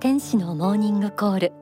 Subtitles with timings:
[0.00, 1.52] 天使のモーニングコール。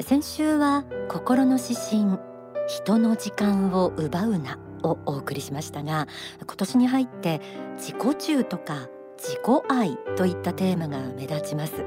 [0.00, 2.20] 先週は心の指針
[2.68, 6.06] 人の時間を奪うなをお送りしましたが
[6.46, 7.40] 今年に入って
[7.76, 11.84] 自己中とか自己愛といったテーマが目立ちます。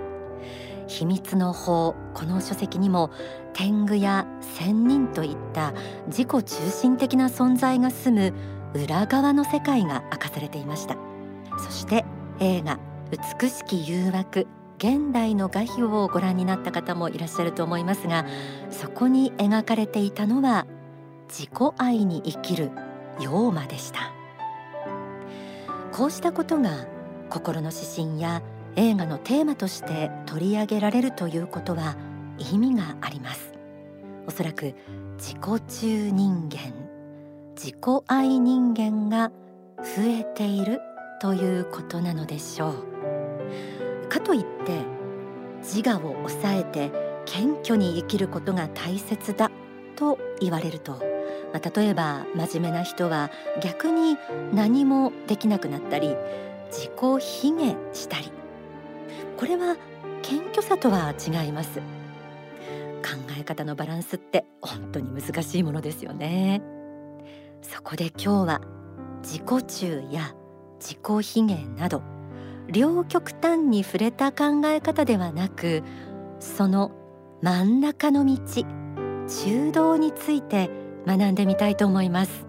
[0.88, 3.10] 秘密の法この書籍にも
[3.54, 5.74] 天狗や仙人といった
[6.08, 10.98] 自己中心的な存在が住む裏側の世界が明かされていました。
[11.58, 12.04] そして
[12.42, 12.78] 映画
[13.40, 18.26] 美しき誘惑現代の画碑をご覧になった方もいらっしゃると思いますが
[18.70, 20.68] そこに描かれていたのは
[21.28, 22.72] 自己愛に生きる
[23.20, 24.12] 妖魔でした。
[25.92, 26.86] こうしたことが
[27.30, 28.44] 心の指針や
[28.76, 31.98] 映画のテーマとして取り上げられるということは
[32.38, 33.54] 意味があります。
[34.28, 34.76] おそらく
[35.18, 36.74] 自己中人間
[37.56, 37.76] 自己
[38.06, 39.32] 愛人間が
[39.80, 40.80] 増えている
[41.20, 42.97] ということなのでしょう。
[44.18, 44.84] かといって
[45.60, 46.92] 自我を抑えて
[47.26, 49.52] 謙虚に生きることが大切だ
[49.96, 50.94] と言われると。
[51.54, 54.18] まあ、例えば真面目な人は逆に
[54.54, 56.16] 何もできなくなったり
[56.70, 58.32] 自己卑下したり。
[59.38, 59.78] これは
[60.24, 61.80] 謙虚さとは違います。
[61.80, 61.84] 考
[63.40, 66.62] え方のバランスって本当に難しいものですよね。
[67.62, 68.62] そこで今日は
[69.22, 70.34] 自己中や
[70.80, 72.17] 自己卑下など
[72.70, 75.84] 両極端に触れた考え方ではなく
[76.40, 76.92] その
[77.42, 78.38] 真ん中の道
[79.28, 80.70] 中道について
[81.06, 82.46] 学んでみたいと思います。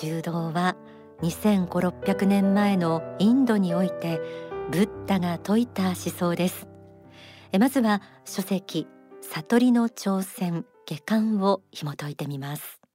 [0.00, 0.76] 中道は
[1.22, 4.20] 2500年前のインドにおいて
[4.70, 6.66] ブッダが説いた思想です。
[7.58, 8.86] まずは書籍
[9.22, 12.85] 悟りの挑戦下巻を紐解いてみます。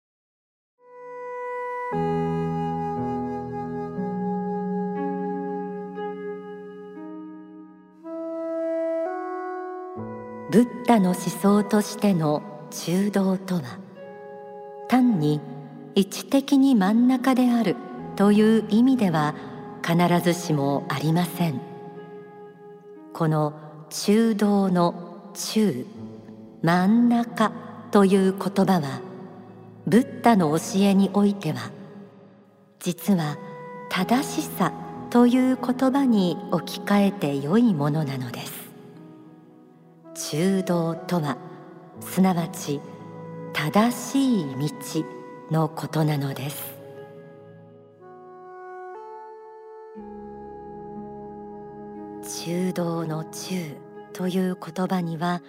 [10.51, 13.79] ブッダの思想としての中道とは
[14.89, 15.39] 単に
[15.95, 17.77] 位置的に真ん中である
[18.17, 19.33] という意味では
[19.81, 21.61] 必ずしもありません。
[23.13, 23.53] この
[23.89, 25.85] 中道の中
[26.61, 27.53] 真ん中
[27.91, 28.99] という言葉は
[29.87, 31.71] ブッダの教えにおいては
[32.81, 33.37] 実は
[33.89, 34.73] 正しさ
[35.11, 38.60] という言葉に置き換えて良いものなのです。
[40.29, 41.37] 中道とは
[41.99, 42.79] すなわち
[43.53, 45.05] 正しい道
[45.49, 46.79] のことなのです。
[52.45, 53.75] 中道の中
[54.13, 55.41] という言葉には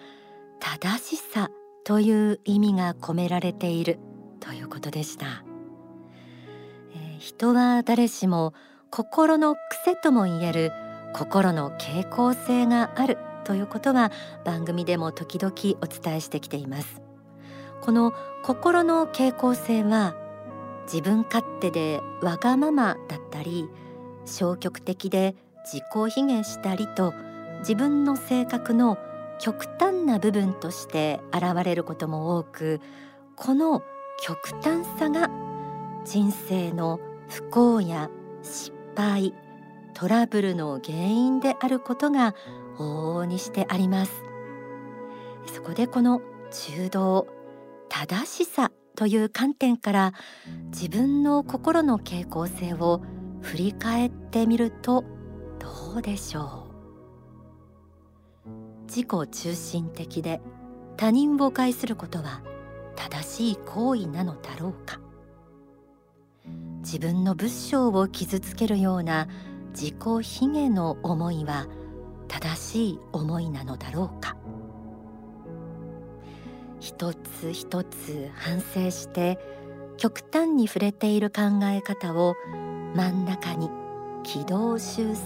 [0.59, 1.51] 正しさ
[1.85, 3.99] という意味が込められている
[4.41, 5.45] ということでした、
[6.95, 8.53] えー、人は誰しも
[8.91, 10.73] 心の癖とも言える
[11.15, 14.11] 心の傾向性があるということは
[14.45, 17.03] 番組でも時々お伝えしてきています。
[17.83, 18.13] この
[18.45, 20.15] 心の傾向性は
[20.85, 23.69] 自分勝手でわがままだったり
[24.25, 27.13] 消極的で自己卑下したりと
[27.61, 28.99] 自分の性格の
[29.41, 32.81] 極端な部分として現れることも多く
[33.37, 33.83] この
[34.21, 35.29] 極端さが
[36.05, 38.11] 人生の不幸や
[38.43, 39.35] 失敗
[39.95, 42.35] トラブルの原因であることが
[42.79, 44.25] 往々にしてあります。
[45.47, 47.27] そこでこの中道
[47.89, 50.13] 正しさという観点から
[50.71, 53.03] 自分の心の傾向性を
[53.41, 55.05] 振り返ってみると
[55.59, 56.73] どうでしょう。
[58.87, 60.41] 自己中心的で
[60.97, 62.43] 他人を害することは
[62.95, 65.01] 正しい行為なのだろうか。
[66.83, 69.29] 自分の仏性を傷つけるような
[69.73, 71.67] 自己卑下の思いは
[72.29, 74.37] 正しい思いなのだろうか。
[76.81, 79.39] 一つ一つ反省して
[79.97, 82.35] 極端に触れている考え方を
[82.97, 83.71] 真ん中に
[84.25, 85.17] 軌道修正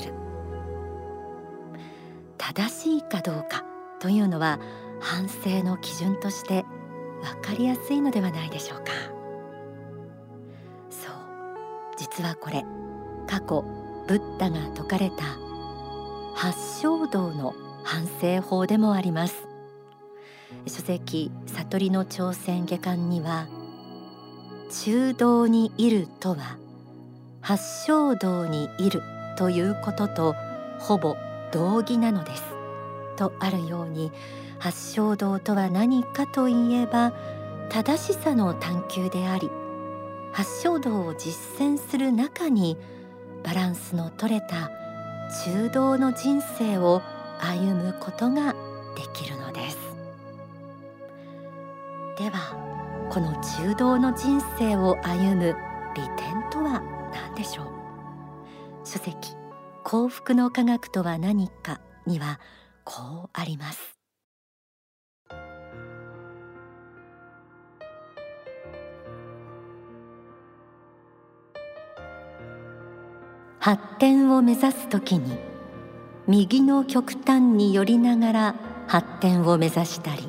[0.00, 0.14] する。
[2.38, 3.64] 正しいかどうか
[4.00, 4.58] というのは
[5.00, 6.64] 反省の基準として
[7.22, 8.84] 分かりやすいのではないでしょうか。
[10.90, 11.14] そう
[11.98, 12.64] 実はこれ
[13.26, 13.62] 過去
[14.06, 15.47] ブッダが説かれた
[16.40, 17.52] 八正道の
[17.82, 19.48] 反省法でもあります。
[20.68, 23.48] 書籍悟りの挑戦下巻には
[24.70, 26.56] 中道にいるとは
[27.40, 29.02] 八正道にいる
[29.36, 30.36] ということと
[30.78, 31.16] ほぼ
[31.50, 32.44] 同義なのです。
[33.16, 34.12] とあるように
[34.60, 37.12] 八正道とは何かといえば
[37.68, 39.50] 正しさの探求であり
[40.32, 42.76] 八正道を実践する中に
[43.42, 44.77] バランスの取れた
[45.44, 47.02] 中道の人生を
[47.40, 48.54] 歩むことが
[48.96, 49.78] できるのです。
[52.18, 55.56] ではこの中道の人生を歩む
[55.94, 56.82] 利点とは
[57.12, 57.66] 何でしょう？
[58.84, 59.34] 書籍
[59.84, 62.40] 幸福の科学とは何かには
[62.84, 63.97] こうあります。
[73.60, 75.36] 発展を目指すときに
[76.26, 78.54] 右の極端に寄りながら
[78.86, 80.28] 発展を目指したり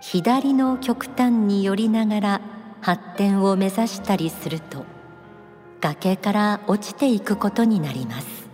[0.00, 2.40] 左の極端に寄りながら
[2.80, 4.84] 発展を目指したりすると
[5.80, 8.48] 崖から落ちていくことになります。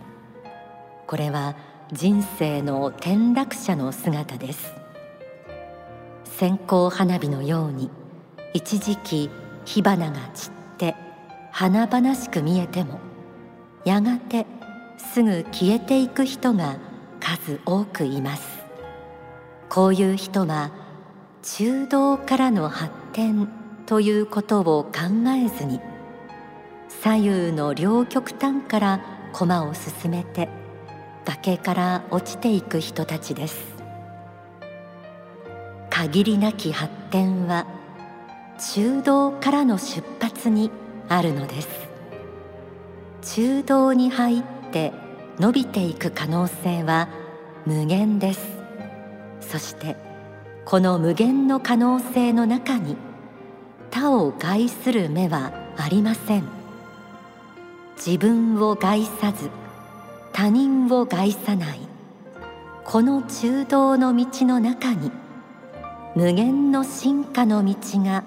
[1.07, 1.55] これは
[1.91, 4.73] 人生の転落者の姿です。
[6.25, 7.89] 線香花火のように
[8.53, 9.29] 一時期
[9.65, 10.95] 火花が散って
[11.51, 12.99] 華々しく見えても
[13.85, 14.45] やがて
[14.97, 16.77] すぐ消えていく人が
[17.19, 18.63] 数多くいます。
[19.69, 20.71] こういう人は
[21.41, 23.49] 中道からの発展
[23.85, 24.91] ということを考
[25.35, 25.81] えずに
[26.87, 29.01] 左右の両極端から
[29.33, 30.47] 駒を進めて
[31.25, 33.73] 崖から落ちていく人たちです。
[35.89, 37.65] 限りなき発展は
[38.57, 40.71] 中道からの出発に
[41.09, 41.92] あるのです。
[43.23, 44.93] 中道に入って
[45.39, 47.07] 伸びていく可能性は
[47.65, 48.41] 無限です。
[49.39, 49.95] そして
[50.65, 52.97] この無限の可能性の中に
[53.91, 56.43] 他を害する目はありません。
[57.95, 59.49] 自分を害さず
[60.33, 61.79] 他人を害さない。
[62.83, 65.11] この中道の道の中に
[66.15, 68.23] 無限の進化の道が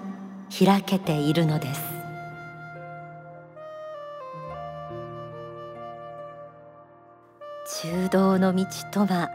[0.49, 1.86] 開けているのです。
[7.69, 9.29] 中道の道とは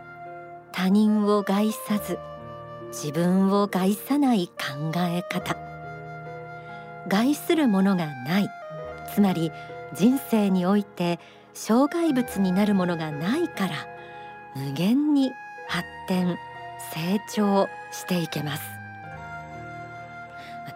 [0.72, 2.18] 他人を害さず
[2.88, 5.54] 自分を害さない考え方。
[7.08, 8.48] 害するものがない。
[9.14, 9.52] つまり
[9.92, 11.20] 人生において
[11.52, 13.74] 障害物になるものがないから
[14.56, 15.30] 無限に
[15.68, 16.38] 発展
[16.94, 18.62] 成長していけます。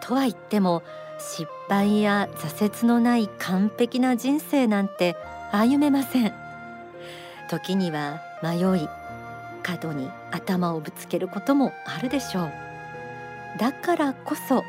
[0.01, 0.83] とは言っても
[1.17, 5.15] 失敗や挫折のない完璧な人生なんて
[5.51, 6.46] 歩めません。
[7.47, 8.89] 時には迷い
[9.63, 12.51] 角に頭をぶつけることもあるでしょう。
[13.59, 14.63] だからこそ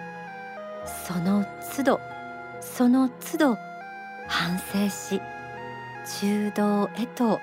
[1.07, 1.45] その
[1.77, 2.01] 都度
[2.61, 3.59] その都度
[4.27, 5.21] 反省し
[6.21, 7.41] 中道へと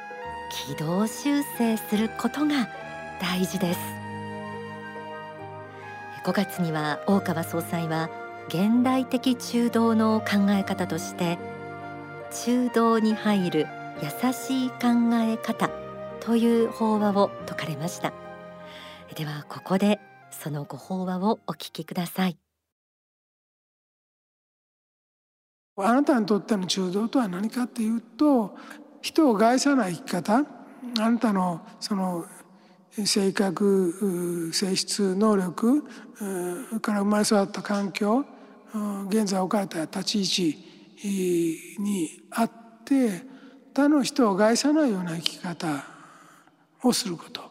[0.67, 2.67] 軌道修正することが
[3.21, 3.79] 大事です。
[6.23, 8.09] 5月には大川総裁は
[8.47, 11.37] 現代的中道の考え方として
[12.31, 13.67] 中道に入る
[14.01, 14.77] 優しい考
[15.13, 15.69] え方
[16.19, 18.13] という法話を説かれました。
[19.15, 19.99] ではここで
[20.31, 22.37] そのご法話をお聞きください。
[25.77, 28.55] あなたにとっての中道とは何かっていうと
[29.01, 30.45] 人を害さない生き方
[30.99, 32.25] あなたのその
[32.91, 35.83] 性格性質能力
[36.81, 38.25] から生まれ育った環境
[39.09, 42.51] 現在置かれた立ち位置にあっ
[42.85, 43.34] て
[43.75, 45.83] 他の人を害さないような生き方
[46.81, 47.41] をすること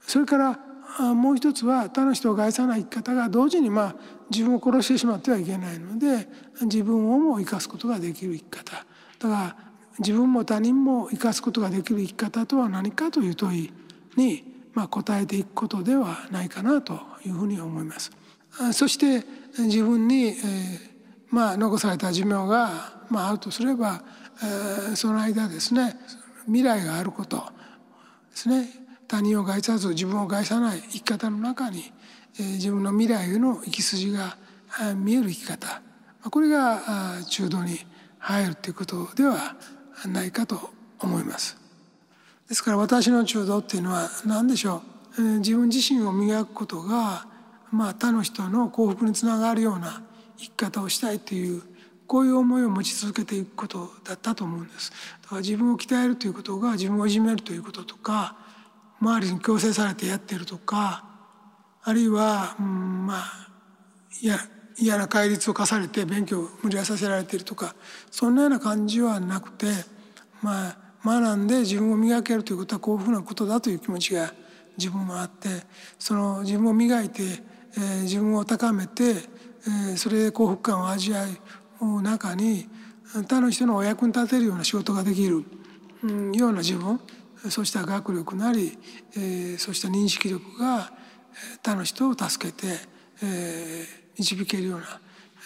[0.00, 3.94] それからもう一つは他の人を害さない生き方が同時にまあ
[4.30, 6.28] 自分を殺してしまってはいけないので
[6.62, 8.72] 自分をも生かすことができる生き方
[9.18, 9.56] だから
[9.98, 13.72] 自分も他人も生かすことができる生き方とは何かという問い
[14.16, 14.44] に
[14.74, 18.10] まあ答えていくことではないかなというふうに思います。
[18.72, 19.24] そして
[19.58, 20.34] 自分に、えー、
[21.30, 24.02] まあ残された寿命が、まあ、あるとすれば
[24.94, 25.96] その間ですね
[26.46, 27.36] 未来があること
[28.30, 28.68] ですね。
[29.06, 31.92] 他人を害さず自分を害さない生き方の中に
[32.36, 34.36] 自分の未来への生き筋が
[34.96, 35.82] 見える生き方。
[36.30, 37.78] これが中道に
[38.18, 39.56] 入るということでは
[40.06, 41.56] ないかと思います。
[42.48, 44.82] ですから私の中道っていうのは何でしょ
[45.18, 45.22] う？
[45.38, 47.26] 自分自身を磨くことが、
[47.70, 50.02] まあ、他の人の幸福につながるような
[50.38, 51.62] 生き方をしたいという
[52.06, 54.90] こういう思いを持ち続けていくことだったと思うんです。
[55.22, 58.36] だから自分を鍛えるということが自分をいじめるということとか
[59.00, 61.04] 周りに強制されてやってるとか
[61.82, 63.48] あるいは、うん、まあ
[64.78, 67.74] 嫌な戒律を課されて勉強を無理やさせられているとか
[68.10, 69.66] そんなような感じはなくて
[70.42, 74.32] まあ学んで自分を磨けるということは幸福なことだという気持ちが
[74.78, 75.48] 自分もあって
[75.98, 77.22] その自分を磨いて、
[77.76, 81.30] えー、自分を高めて、えー、それで幸福感を味わい
[81.80, 82.68] 中に
[83.12, 85.44] 他の人のお役に立てるような仕事ができる。
[86.34, 87.00] ような自分
[87.48, 88.78] そうした学力なり、
[89.16, 90.92] えー、そうした認識力が
[91.62, 92.78] 他の人を助けて、
[93.22, 95.00] えー、導けるような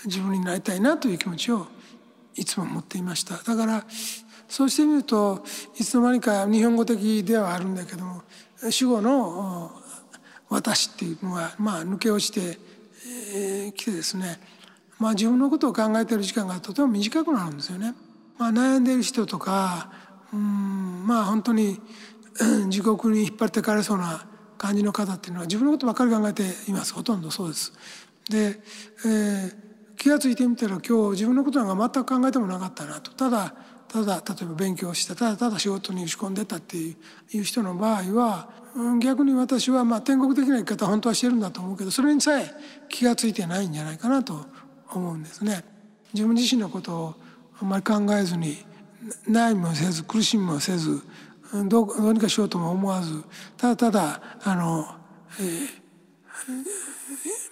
[0.05, 1.67] 自分になりたいなという気持ちを
[2.35, 3.37] いつも持っていました。
[3.37, 3.85] だから
[4.49, 5.45] そうしてみると
[5.79, 8.23] いつの間にか日本語的ではあるんだけども
[8.71, 9.73] 主語の
[10.49, 12.59] 「私」っていうのがまあ抜け落ちてき、
[13.35, 14.41] えー、てですね
[14.99, 17.95] まあ自分のことを考えている時間がとても短くなるんですよね。
[18.39, 19.91] まあ、悩んでいる人とか
[20.33, 21.81] うんまあ本当に
[22.69, 24.27] 地獄に引っ張ってかれそうな
[24.57, 27.73] 感じの方っていうのは自分のことばっかり考えていますほとんどそうです。
[28.29, 28.61] で、
[29.05, 29.55] えー、
[29.97, 33.55] 気が付いてみたら今日自分のことなんか全く考えてもなかったなとただ
[33.89, 36.95] ただ例えば勉強してただただ仕事に打ち込んでたってい
[37.35, 38.51] う人の場合は
[39.01, 42.51] 逆に私はまあ天国的な生き方本当はしてるんだと思うけどそれにさえ
[42.91, 44.45] 気が付いてないんじゃないかなと
[44.93, 45.65] 思うんですね。
[46.13, 47.15] 自分自身のことを
[47.61, 48.59] あまり考えずに
[49.29, 51.03] 悩みもせず苦しみもせず
[51.67, 53.23] どうにかしようとも思わず
[53.57, 54.87] ただただあの、
[55.41, 55.69] えー、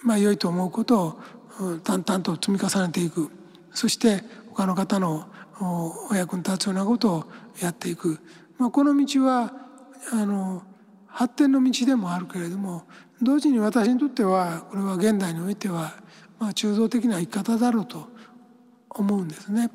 [0.02, 1.18] まあ良いと思うこと
[1.60, 3.30] を淡々と積み重ねていく
[3.72, 5.28] そして他の方の
[6.10, 7.24] お役に立つようなことを
[7.62, 8.18] やっていく、
[8.58, 9.52] まあ、この道は
[10.12, 10.62] あの
[11.06, 12.84] 発展の道でもあるけれども
[13.22, 15.94] 同時に私にとってはこれは現代においては、
[16.38, 18.08] まあ、中道的な生き方だろうと
[18.90, 19.70] 思うんですね。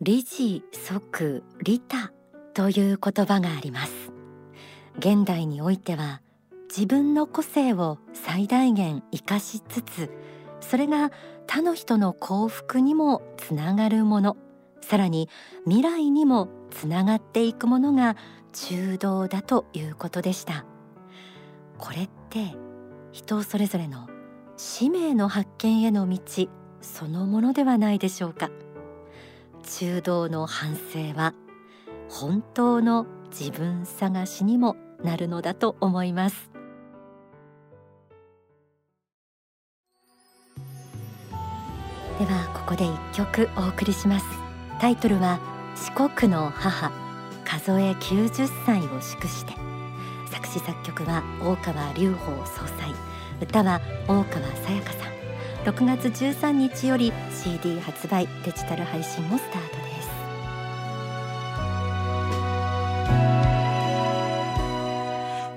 [0.00, 2.12] 理事即利他
[2.54, 3.92] という言葉があります。
[4.98, 6.20] 現代においては
[6.68, 10.10] 自分の個性を最大限生かしつつ
[10.60, 11.10] それが
[11.46, 14.36] 他の人の幸福にもつながるもの。
[14.82, 15.28] さらに
[15.64, 18.16] 未来にもつながっていくものが
[18.52, 20.64] 中道だということでした。
[21.78, 22.54] これって
[23.12, 24.08] 人それぞれの
[24.56, 26.18] 使命の発見への道
[26.80, 28.50] そのものではないでしょうか。
[29.78, 31.34] 中道の反省は
[32.08, 36.50] 本当の自分探しにもなるのだと思います。
[42.18, 44.26] ではここで一曲お送りします。
[44.80, 45.38] タイトルは
[45.74, 46.90] 四国の母
[47.44, 49.75] 数え90歳を祝して。
[50.26, 52.92] 作詞作曲は大川隆法総裁。
[53.40, 55.16] 歌は大川さやかさん。
[55.64, 58.28] 6月13日より CD 発売。
[58.44, 60.06] デジタル配信もスタートです。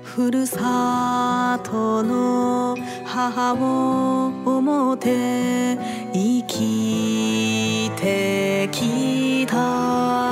[0.02, 4.26] ふるさとの母を
[4.58, 5.78] 思って
[6.12, 10.29] 生きてきた。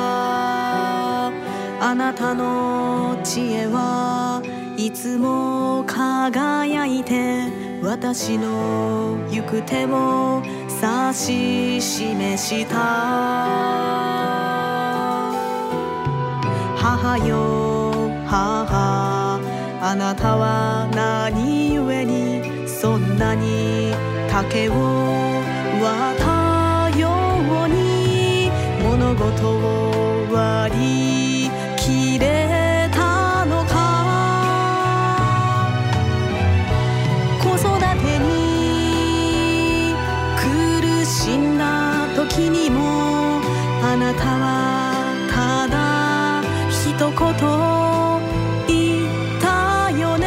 [1.98, 4.40] なたの知恵は
[4.76, 7.50] いつも輝いて
[7.82, 12.76] 私の行く手を指し示した。
[16.76, 17.92] 母よ
[18.28, 19.40] 母
[19.82, 23.92] あなたは何故にそんなに
[24.30, 24.72] 竹を
[25.82, 27.10] 割ったよ
[27.64, 28.52] うに
[28.84, 29.87] 物事を
[42.38, 43.40] 時にも
[43.82, 46.40] あなたはただ
[46.70, 47.10] 一言
[48.68, 50.24] 言ったよね。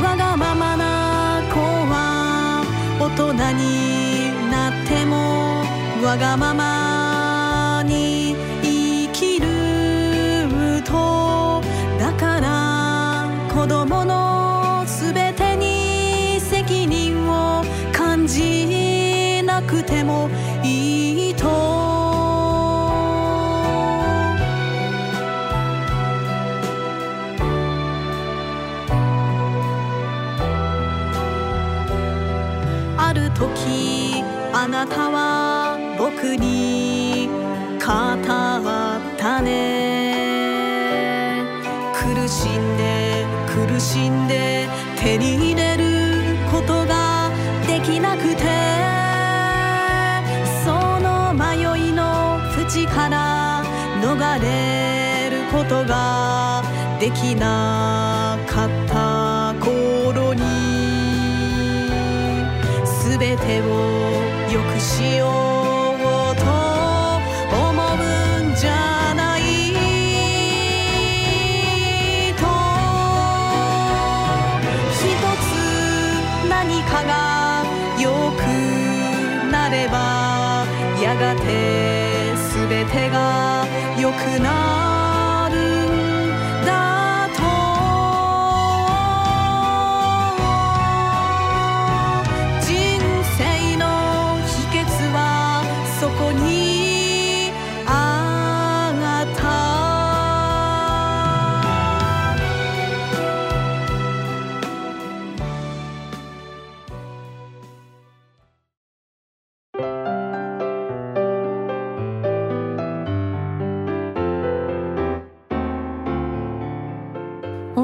[0.00, 2.62] わがままな子は
[3.00, 5.64] 大人になっても
[6.06, 11.60] わがままに生きると。
[11.98, 14.27] だから子供の
[19.68, 20.30] くても
[20.64, 21.46] いいと。
[32.96, 37.28] ある時あなたは僕に
[37.78, 38.26] 語っ
[39.18, 40.16] たね。
[41.94, 45.77] 苦しんで苦しんで手に入れる
[52.98, 53.62] から
[54.02, 56.64] 逃れることが
[56.98, 60.42] できなかった頃に
[63.04, 63.66] 全てを
[64.52, 65.57] よくしよう。
[82.88, 83.66] 全てが
[83.98, 84.87] 良くな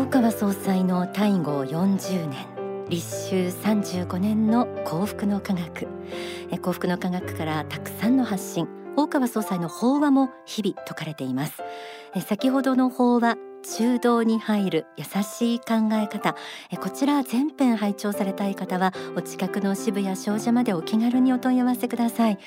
[0.04, 2.46] 大川総裁の大号40年
[2.90, 5.88] 立秋35年の幸福の科学。
[6.50, 8.68] え幸福の科学からたくさんの発信。
[8.98, 11.54] 大川総裁の法話も日々説かれています。
[12.14, 13.38] え先ほどの法話
[13.78, 16.36] 中道に入る優しい考え方。
[16.70, 22.38] えこちら全編拝聴されたい方はお近くの渋谷商社までお気軽にお問い合わせください。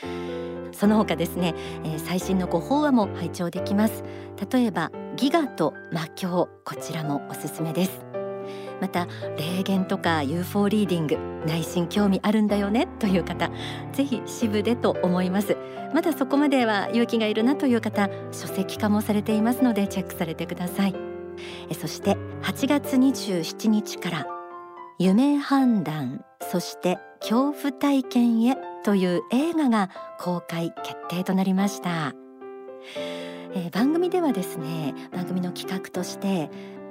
[0.77, 4.03] その他ですね、えー最新のご法話も拝聴できます。
[4.51, 8.05] 例えばギガと魔教こちらもおすすめです。
[8.79, 9.07] また
[9.37, 11.17] 霊言とか UFO リーディング
[11.47, 13.49] 内心興味あるんだよねという方
[13.91, 15.57] ぜひ支部でと思います。
[15.93, 20.95] まだそこまでは勇気がいるなという方書籍化もされていますのでチェックされてください。
[21.69, 24.36] えそして8月27日から
[24.99, 32.15] 夢判断そして恐怖体験へという映画が公開決定となりました、
[33.53, 36.49] えー番組ではですね番組の企画として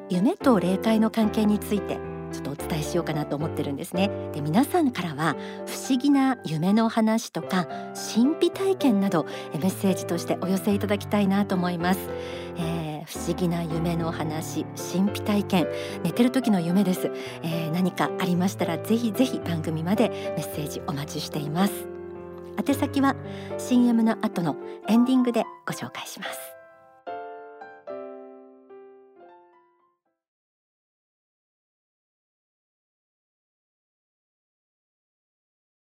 [0.09, 1.99] 夢と霊界の関係について
[2.33, 4.11] ちょっとお伝えしようかなと思ってるんですね。
[4.33, 5.37] で皆さんからは
[5.67, 7.67] 不思議な夢の話とか
[8.15, 12.01] 神秘体験などえメッセージとしてお寄せいただきたいなと思います、
[13.07, 15.67] えー不思議な夢の話神秘体験
[16.03, 17.11] 寝てる時の夢です、
[17.43, 21.73] えー何かありましたらぜひぜひ番組までメッセージお待ちしています。
[22.67, 23.15] 宛先は
[23.59, 24.57] CM の後の
[24.89, 26.56] エンディングでご紹介します。